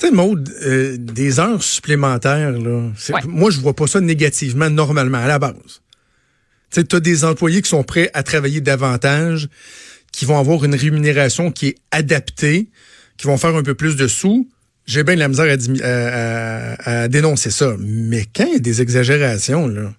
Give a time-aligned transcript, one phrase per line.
[0.00, 2.90] Tu sais, Maude, euh, des heures supplémentaires, là,
[3.26, 5.82] moi, je vois pas ça négativement, normalement, à la base.
[6.70, 9.48] Tu sais, as des employés qui sont prêts à travailler davantage,
[10.10, 12.70] qui vont avoir une rémunération qui est adaptée,
[13.18, 14.48] qui vont faire un peu plus de sous.
[14.86, 17.74] J'ai bien de la misère à, dénoncer ça.
[17.78, 19.92] Mais quand il y a des exagérations, là,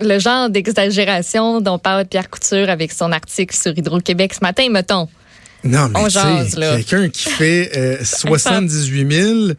[0.00, 5.08] le genre d'exagération dont parle Pierre Couture avec son article sur Hydro-Québec ce matin, mettons.
[5.66, 9.10] Non, mais quelqu'un qui fait 78 euh,
[9.46, 9.52] 000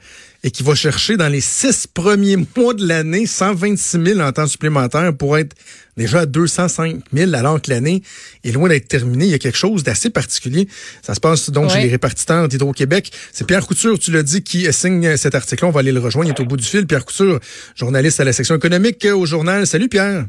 [0.44, 4.47] et qui va chercher dans les six premiers mois de l'année 126 000 en temps
[4.47, 5.56] supplémentaire pour être
[5.97, 8.04] déjà à 205 000 alors que l'année
[8.43, 9.25] est loin d'être terminée.
[9.25, 10.68] Il y a quelque chose d'assez particulier.
[11.02, 13.11] Ça se passe donc chez les répartiteurs d'Hydro-Québec.
[13.33, 15.66] C'est Pierre Couture, tu l'as dit, qui signe cet article.
[15.66, 16.30] On va aller le rejoindre.
[16.30, 16.86] Il est au bout du fil.
[16.86, 17.39] Pierre Couture,
[17.75, 19.66] journaliste à la section économique au journal.
[19.66, 20.28] Salut Pierre.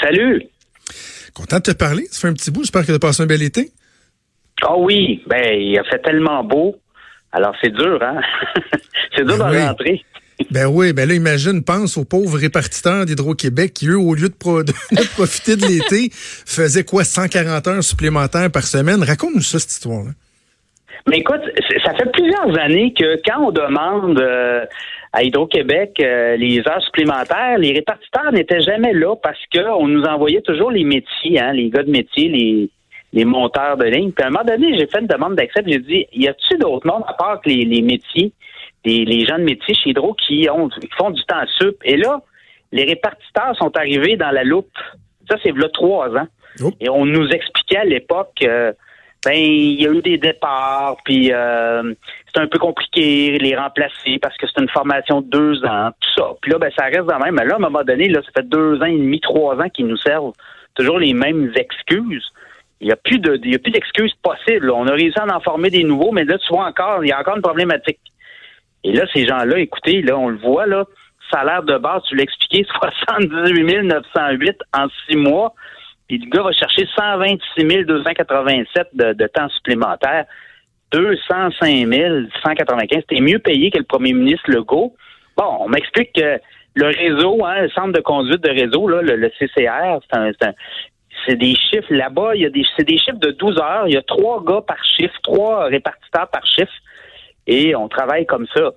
[0.00, 0.42] Salut.
[1.34, 2.06] Content de te parler.
[2.10, 2.62] Ça fait un petit bout.
[2.62, 3.72] J'espère que tu as passé un bel été.
[4.62, 6.76] Ah oui, ben il a fait tellement beau.
[7.32, 8.20] Alors c'est dur, hein?
[9.16, 10.04] c'est dur ben d'en rentrer.
[10.50, 14.34] Ben oui, ben là, imagine, pense aux pauvres répartiteurs d'Hydro-Québec qui, eux, au lieu de,
[15.14, 19.02] profiter de l'été, faisaient quoi, 140 heures supplémentaires par semaine?
[19.02, 20.10] Raconte-nous ça, cette histoire-là.
[21.08, 21.40] Mais écoute,
[21.84, 24.64] ça fait plusieurs années que quand on demande euh,
[25.12, 30.42] à Hydro-Québec euh, les heures supplémentaires, les répartiteurs n'étaient jamais là parce qu'on nous envoyait
[30.42, 32.70] toujours les métiers, hein, les gars de métier, les,
[33.12, 34.12] les monteurs de ligne.
[34.12, 36.86] Puis à un moment donné, j'ai fait une demande d'accès, j'ai dit, y a-t-il d'autres
[36.86, 38.32] mondes à part que les, métiers,
[38.84, 41.76] les gens de métier chez Hydro qui, ont, qui font du temps sup?
[41.84, 42.20] Et là,
[42.72, 44.78] les répartiteurs sont arrivés dans la loupe.
[45.28, 46.28] Ça, c'est là trois ans.
[46.62, 46.70] Oh.
[46.80, 48.72] Et on nous expliquait à l'époque euh,
[49.24, 51.94] ben il y a eu des départs, puis euh,
[52.32, 56.10] c'est un peu compliqué les remplacer parce que c'est une formation de deux ans, tout
[56.16, 56.30] ça.
[56.40, 57.34] Puis là, ben ça reste dans même.
[57.34, 59.68] Mais là, à un moment donné, là, ça fait deux ans et demi, trois ans
[59.68, 60.32] qu'ils nous servent
[60.74, 62.32] toujours les mêmes excuses.
[62.80, 64.70] Il n'y a plus de, il y a plus d'excuses possibles.
[64.70, 67.12] On a réussi à en former des nouveaux, mais là, tu vois encore, il y
[67.12, 68.00] a encore une problématique.
[68.84, 70.86] Et là, ces gens-là, écoutez, là, on le voit, là,
[71.30, 75.54] salaire de base, tu l'as expliqué, 78 908 en six mois.
[76.08, 80.24] Puis le gars va chercher 126 287 de, temps supplémentaire.
[80.92, 81.62] 205
[82.42, 82.88] 195.
[83.08, 84.96] C'était mieux payé que le premier ministre Legault.
[85.36, 86.40] Bon, on m'explique que
[86.74, 90.48] le réseau, hein, le centre de conduite de réseau, là, le, CCR, c'est
[91.28, 93.96] des chiffres là-bas, il y a des c'est des chiffres de 12 heures, il y
[93.96, 96.72] a trois gars par chiffre, trois répartiteurs par chiffre
[97.46, 98.70] et on travaille comme ça.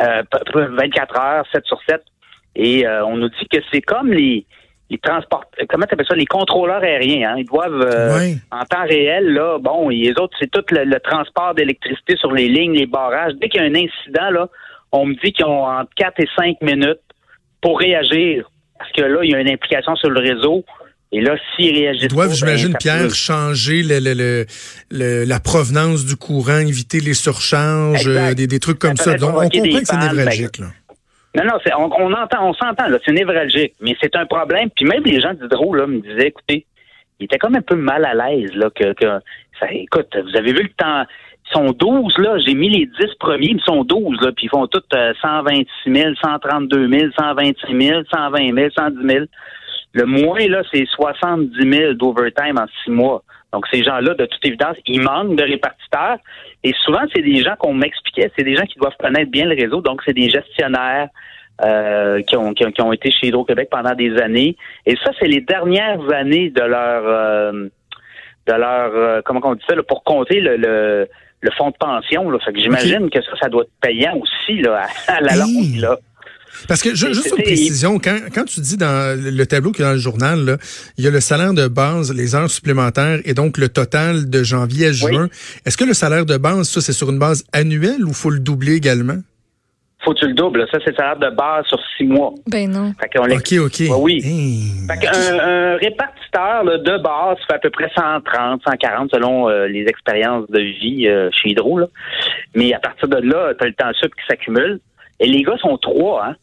[0.00, 0.22] Euh,
[0.54, 2.02] 24 heures, 7 sur 7
[2.56, 4.44] et euh, on nous dit que c'est comme les
[4.90, 8.84] les transports, comment tu appelles ça, les contrôleurs aériens, hein, ils doivent euh, en temps
[8.84, 13.32] réel, là, bon, les autres, c'est tout le, transport d'électricité sur les lignes, les barrages.
[13.40, 14.48] Dès qu'il y a un incident, là,
[14.92, 17.00] on me dit qu'ils ont entre 4 et 5 minutes
[17.60, 18.50] pour réagir.
[18.78, 20.64] Parce que là, il y a une implication sur le réseau.
[21.14, 22.02] Et là, s'ils réagissent.
[22.02, 24.44] Ils doivent, ben, j'imagine, Pierre, changer le,
[24.90, 29.14] la provenance du courant, éviter les surcharges, euh, des, trucs comme ça.
[29.16, 30.66] Donc, on comprend que c'est névralgique, là.
[31.36, 34.70] Non, non, on, on, entend, on s'entend, là, c'est névralgique, mais c'est un problème.
[34.74, 36.64] Puis même les gens d'Hydro, là, me disaient, écoutez,
[37.18, 39.06] ils étaient comme un peu mal à l'aise, là, que, que
[39.58, 41.04] ça, écoute, vous avez vu le temps,
[41.46, 44.48] ils sont 12, là, j'ai mis les 10 premiers, ils sont 12, là, puis ils
[44.48, 49.24] font tous 126 000, 132 000, 126 000, 120 000, 110 000.
[49.94, 53.22] Le moins, là, c'est 70 000 d'overtime en six mois.
[53.52, 56.18] Donc, ces gens-là, de toute évidence, ils manquent de répartiteurs.
[56.64, 59.54] Et souvent, c'est des gens qu'on m'expliquait, c'est des gens qui doivent connaître bien le
[59.54, 59.80] réseau.
[59.80, 61.08] Donc, c'est des gestionnaires
[61.64, 64.56] euh, qui, ont, qui, ont, été chez Hydro-Québec pendant des années.
[64.84, 67.02] Et ça, c'est les dernières années de leur...
[67.06, 67.68] Euh,
[68.46, 72.30] de leur euh, comment on dit ça, pour compter le, le, fonds de pension.
[72.30, 72.38] Là.
[72.44, 75.76] Fait que j'imagine que ça, ça doit être payant aussi là, à, la longue.
[75.76, 75.96] Là.
[76.68, 79.92] Parce que juste une précision, quand, quand tu dis dans le tableau qui est dans
[79.92, 80.56] le journal, là,
[80.98, 84.42] il y a le salaire de base, les heures supplémentaires et donc le total de
[84.42, 85.28] janvier à juin.
[85.66, 88.40] Est-ce que le salaire de base, ça, c'est sur une base annuelle ou faut le
[88.40, 89.18] doubler également?
[90.04, 90.66] faut que tu le doubles.
[90.70, 92.32] Ça, c'est le salaire de base sur six mois.
[92.46, 92.92] Ben non.
[93.02, 93.82] OK, OK.
[93.98, 94.20] oui.
[94.20, 100.48] Fait un, répartiteur de base fait à peu près 130, 140 selon euh, les expériences
[100.50, 101.78] de vie euh, chez Hydro.
[101.78, 101.86] Là.
[102.54, 104.80] Mais à partir de là, tu as le temps sup qui s'accumule.
[105.20, 106.34] Et les gars sont trois, hein?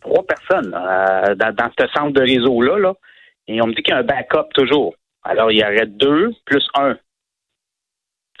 [0.00, 2.78] Trois personnes euh, dans, ce centre de réseau-là.
[2.78, 2.94] Là.
[3.48, 4.94] Et on me dit qu'il y a un backup toujours.
[5.24, 6.96] Alors, il y aurait deux plus un.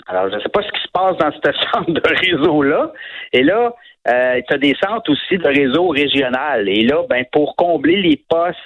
[0.06, 2.92] Alors, je ne sais pas ce qui se passe dans ce centre de réseau-là.
[3.32, 3.74] Et là,
[4.08, 6.68] euh, tu as des centres aussi de réseau régional.
[6.68, 8.58] Et là, ben, pour combler les postes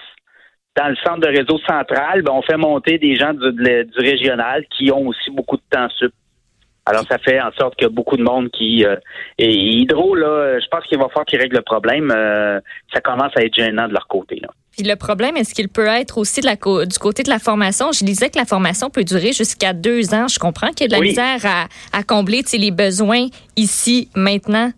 [0.76, 4.64] dans le centre de réseau central, ben, on fait monter des gens du, du régional
[4.76, 6.12] qui ont aussi beaucoup de temps sup.
[6.86, 8.84] Alors, ça fait en sorte que beaucoup de monde qui...
[8.84, 8.96] Euh,
[9.38, 12.12] et Hydro, là, je pense qu'il va falloir qu'ils règlent le problème.
[12.14, 12.60] Euh,
[12.92, 14.38] ça commence à être gênant de leur côté.
[14.42, 14.48] Là.
[14.76, 17.92] Puis le problème, est-ce qu'il peut être aussi de la du côté de la formation?
[17.92, 20.26] Je disais que la formation peut durer jusqu'à deux ans.
[20.28, 23.26] Je comprends qu'il y a de la misère à, à combler les besoins
[23.56, 24.70] ici, maintenant.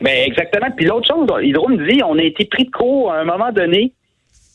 [0.00, 0.70] Ben exactement.
[0.76, 3.52] Puis l'autre chose, Hydro me dit, on a été pris de court à un moment
[3.52, 3.92] donné.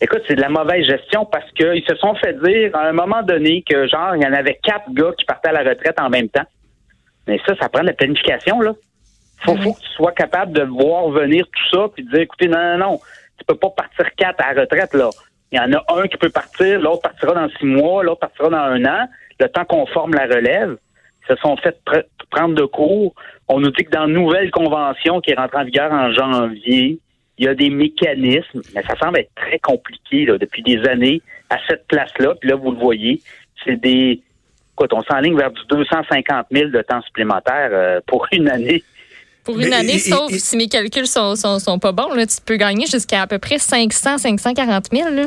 [0.04, 3.22] Écoute, c'est de la mauvaise gestion parce qu'ils se sont fait dire à un moment
[3.22, 6.10] donné que genre il y en avait quatre gars qui partaient à la retraite en
[6.10, 6.46] même temps.
[7.28, 8.74] Mais ça, ça prend de la planification là.
[9.46, 12.48] Faut, faut que tu sois capable de voir venir tout ça puis de dire, écoutez,
[12.48, 13.00] non, non, non,
[13.38, 15.10] tu peux pas partir quatre à la retraite là.
[15.52, 18.50] Il y en a un qui peut partir, l'autre partira dans six mois, l'autre partira
[18.50, 19.08] dans un an.
[19.40, 20.78] Le temps qu'on forme la relève,
[21.24, 21.78] ils se sont fait
[22.30, 23.14] prendre de cours.
[23.48, 27.00] On nous dit que dans la nouvelle convention qui est rentrée en vigueur en janvier,
[27.42, 31.24] il y a des mécanismes, mais ça semble être très compliqué là, depuis des années
[31.50, 32.36] à cette place-là.
[32.40, 33.20] Puis là, vous le voyez,
[33.66, 34.22] c'est des...
[34.74, 38.84] Écoute, on s'enligne vers du 250 000 de temps supplémentaire euh, pour une année.
[39.44, 42.86] Pour une année, sauf si mes calculs sont, sont, pas bons, là, tu peux gagner
[42.86, 45.10] jusqu'à à peu près 500, 540 000.
[45.10, 45.24] Là.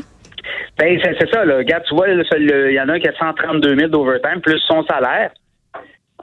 [0.79, 1.45] Ben, c'est ça.
[1.45, 1.57] Là.
[1.57, 4.85] Regarde, tu vois, il y en a un qui a 132 000 d'overtime plus son
[4.85, 5.33] salaire.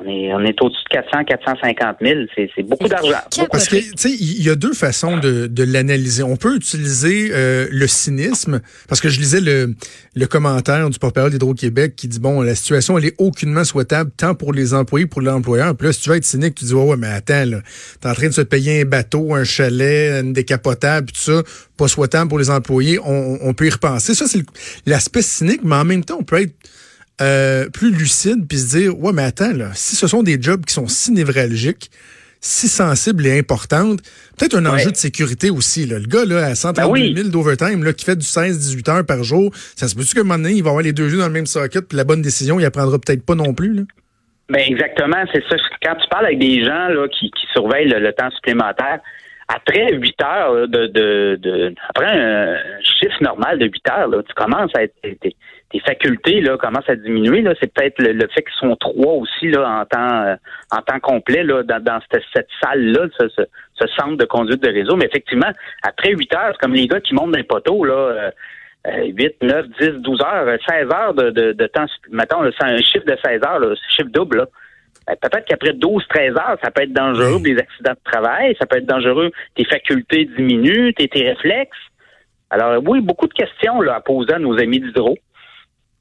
[0.03, 2.19] On est, on est au-dessus de 400, 450 000.
[2.36, 3.18] C'est beaucoup d'argent.
[3.51, 6.24] Parce que, tu sais, il y a deux façons de, de l'analyser.
[6.24, 9.75] On peut utiliser euh, le cynisme, parce que je lisais le,
[10.15, 14.33] le commentaire du porte-parole d'Hydro-Québec qui dit, bon, la situation, elle est aucunement souhaitable, tant
[14.33, 15.75] pour les employés que pour l'employeur.
[15.75, 17.59] Puis là, si tu veux être cynique, tu dis, ouais, ouais mais attends, là,
[18.00, 21.44] t'es en train de se payer un bateau, un chalet, une décapotable, tout ça,
[21.77, 23.00] pas souhaitable pour les employés.
[23.04, 24.15] On, on peut y repenser.
[24.15, 24.44] Ça, c'est
[24.86, 26.54] l'aspect cynique, mais en même temps, on peut être
[27.21, 30.65] euh, plus lucide puis se dire ouais mais attends là si ce sont des jobs
[30.65, 31.91] qui sont si névralgiques
[32.39, 34.00] si sensibles et importantes
[34.38, 36.00] peut-être un enjeu de sécurité aussi là.
[36.00, 39.51] le gars là à 132 000 d'overtime là qui fait du 16-18 heures par jour
[39.75, 41.33] ça se peut-tu qu'à un moment donné il va avoir les deux yeux dans le
[41.33, 43.83] même socket puis la bonne décision il apprendra peut-être pas non plus là?
[44.51, 45.56] Ben exactement c'est ça.
[45.81, 49.00] Quand tu parles avec des gens là qui, surveillent le, temps supplémentaire
[49.53, 54.71] après 8 heures de, de, après un chiffre normal de 8 heures, là, tu commences
[54.75, 54.94] à être
[55.71, 57.42] tes facultés là commencent à diminuer.
[57.42, 60.36] Là, c'est peut-être le, fait qu'ils sont trois aussi là en temps euh,
[60.71, 64.69] en temps complet là dans, dans cette, salle là, ce, ce, centre de conduite de
[64.69, 64.95] réseau.
[64.95, 65.51] Mais effectivement,
[65.83, 68.31] après 8 heures, c'est comme les gars qui montent les poteaux là.
[68.83, 71.86] 8, 9, 10, 12 heures, 16 heures de, de, de temps.
[72.09, 74.38] Mettons, c'est un chiffre de 16 heures, là, chiffre double.
[74.39, 74.45] Là.
[75.11, 78.65] Ben, peut-être qu'après 12, 13 heures, ça peut être dangereux des accidents de travail, ça
[78.65, 81.77] peut être dangereux, tes facultés diminuent, tes, tes réflexes.
[82.49, 85.17] Alors oui, beaucoup de questions là, à poser à nos amis d'Hydro.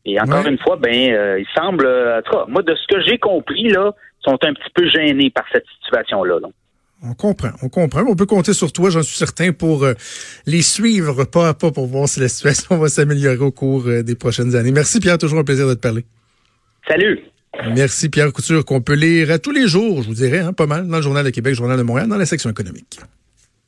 [0.05, 3.69] Et encore une fois, ben, euh, il semble, euh, moi, de ce que j'ai compris,
[3.69, 3.93] là,
[4.25, 6.37] sont un petit peu gênés par cette situation-là.
[7.03, 8.03] On comprend, on comprend.
[8.09, 9.95] On peut compter sur toi, j'en suis certain, pour euh,
[10.47, 14.15] les suivre pas à pas pour voir si la situation va s'améliorer au cours des
[14.15, 14.73] prochaines années.
[14.73, 16.05] Merci Pierre, toujours un plaisir de te parler.
[16.89, 17.21] Salut.
[17.75, 20.87] Merci Pierre Couture, qu'on peut lire tous les jours, je vous dirais, hein, pas mal,
[20.87, 23.01] dans le Journal de Québec, Journal de Montréal, dans la section économique.